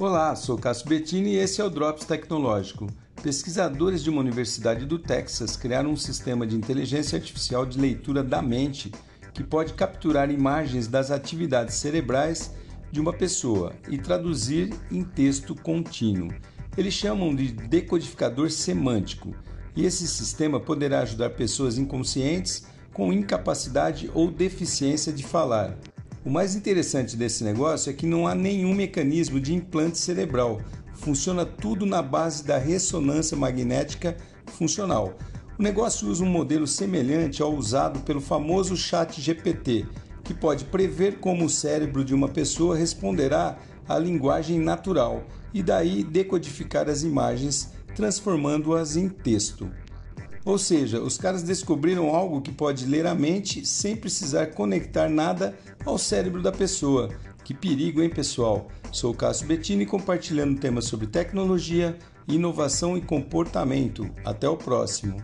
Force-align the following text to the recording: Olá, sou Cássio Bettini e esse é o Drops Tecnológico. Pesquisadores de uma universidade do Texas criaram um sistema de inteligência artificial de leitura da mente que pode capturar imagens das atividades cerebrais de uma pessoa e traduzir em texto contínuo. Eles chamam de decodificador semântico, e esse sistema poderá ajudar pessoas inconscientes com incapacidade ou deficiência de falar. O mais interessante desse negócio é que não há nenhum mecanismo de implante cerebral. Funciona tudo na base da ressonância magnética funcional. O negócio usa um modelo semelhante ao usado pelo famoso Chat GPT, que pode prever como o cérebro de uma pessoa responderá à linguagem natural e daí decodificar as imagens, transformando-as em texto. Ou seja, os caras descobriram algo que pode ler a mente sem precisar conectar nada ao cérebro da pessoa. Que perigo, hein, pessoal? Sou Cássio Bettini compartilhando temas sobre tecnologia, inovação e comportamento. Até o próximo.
Olá, 0.00 0.36
sou 0.36 0.56
Cássio 0.56 0.86
Bettini 0.86 1.30
e 1.30 1.38
esse 1.38 1.60
é 1.60 1.64
o 1.64 1.68
Drops 1.68 2.04
Tecnológico. 2.04 2.86
Pesquisadores 3.20 4.00
de 4.00 4.08
uma 4.08 4.20
universidade 4.20 4.86
do 4.86 4.96
Texas 4.96 5.56
criaram 5.56 5.90
um 5.90 5.96
sistema 5.96 6.46
de 6.46 6.54
inteligência 6.54 7.18
artificial 7.18 7.66
de 7.66 7.80
leitura 7.80 8.22
da 8.22 8.40
mente 8.40 8.92
que 9.34 9.42
pode 9.42 9.74
capturar 9.74 10.30
imagens 10.30 10.86
das 10.86 11.10
atividades 11.10 11.74
cerebrais 11.74 12.52
de 12.92 13.00
uma 13.00 13.12
pessoa 13.12 13.72
e 13.88 13.98
traduzir 13.98 14.72
em 14.88 15.02
texto 15.02 15.52
contínuo. 15.56 16.32
Eles 16.76 16.94
chamam 16.94 17.34
de 17.34 17.50
decodificador 17.50 18.52
semântico, 18.52 19.34
e 19.74 19.84
esse 19.84 20.06
sistema 20.06 20.60
poderá 20.60 21.00
ajudar 21.00 21.30
pessoas 21.30 21.76
inconscientes 21.76 22.68
com 22.94 23.12
incapacidade 23.12 24.08
ou 24.14 24.30
deficiência 24.30 25.12
de 25.12 25.24
falar. 25.24 25.76
O 26.24 26.30
mais 26.30 26.56
interessante 26.56 27.16
desse 27.16 27.44
negócio 27.44 27.90
é 27.90 27.92
que 27.92 28.06
não 28.06 28.26
há 28.26 28.34
nenhum 28.34 28.74
mecanismo 28.74 29.40
de 29.40 29.54
implante 29.54 29.98
cerebral. 29.98 30.60
Funciona 30.94 31.46
tudo 31.46 31.86
na 31.86 32.02
base 32.02 32.44
da 32.44 32.58
ressonância 32.58 33.36
magnética 33.36 34.16
funcional. 34.46 35.16
O 35.56 35.62
negócio 35.62 36.08
usa 36.08 36.24
um 36.24 36.28
modelo 36.28 36.66
semelhante 36.66 37.40
ao 37.40 37.54
usado 37.54 38.00
pelo 38.00 38.20
famoso 38.20 38.76
Chat 38.76 39.20
GPT, 39.20 39.86
que 40.24 40.34
pode 40.34 40.64
prever 40.64 41.18
como 41.20 41.44
o 41.44 41.50
cérebro 41.50 42.04
de 42.04 42.14
uma 42.14 42.28
pessoa 42.28 42.76
responderá 42.76 43.56
à 43.88 43.96
linguagem 43.98 44.58
natural 44.58 45.24
e 45.54 45.62
daí 45.62 46.02
decodificar 46.02 46.88
as 46.88 47.02
imagens, 47.02 47.70
transformando-as 47.94 48.96
em 48.96 49.08
texto. 49.08 49.70
Ou 50.48 50.56
seja, 50.56 50.98
os 50.98 51.18
caras 51.18 51.42
descobriram 51.42 52.16
algo 52.16 52.40
que 52.40 52.50
pode 52.50 52.86
ler 52.86 53.06
a 53.06 53.14
mente 53.14 53.66
sem 53.66 53.94
precisar 53.94 54.46
conectar 54.46 55.06
nada 55.06 55.54
ao 55.84 55.98
cérebro 55.98 56.40
da 56.40 56.50
pessoa. 56.50 57.10
Que 57.44 57.52
perigo, 57.52 58.00
hein, 58.00 58.08
pessoal? 58.08 58.66
Sou 58.90 59.12
Cássio 59.12 59.46
Bettini 59.46 59.84
compartilhando 59.84 60.58
temas 60.58 60.86
sobre 60.86 61.06
tecnologia, 61.06 61.98
inovação 62.26 62.96
e 62.96 63.02
comportamento. 63.02 64.08
Até 64.24 64.48
o 64.48 64.56
próximo. 64.56 65.22